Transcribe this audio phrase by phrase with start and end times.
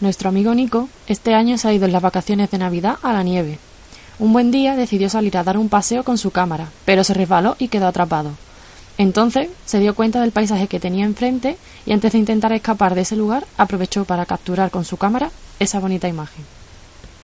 [0.00, 3.22] Nuestro amigo Nico este año se ha ido en las vacaciones de Navidad a la
[3.22, 3.58] nieve.
[4.18, 7.54] Un buen día decidió salir a dar un paseo con su cámara, pero se resbaló
[7.58, 8.30] y quedó atrapado.
[8.96, 13.02] Entonces se dio cuenta del paisaje que tenía enfrente y antes de intentar escapar de
[13.02, 16.59] ese lugar aprovechó para capturar con su cámara esa bonita imagen.